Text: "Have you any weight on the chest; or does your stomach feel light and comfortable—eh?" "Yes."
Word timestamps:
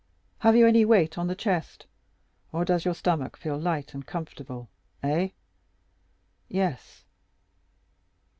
"Have 0.39 0.55
you 0.55 0.65
any 0.65 0.83
weight 0.83 1.19
on 1.19 1.27
the 1.27 1.35
chest; 1.35 1.85
or 2.51 2.65
does 2.65 2.85
your 2.85 2.95
stomach 2.95 3.37
feel 3.37 3.55
light 3.55 3.93
and 3.93 4.03
comfortable—eh?" 4.03 5.29
"Yes." 6.49 7.03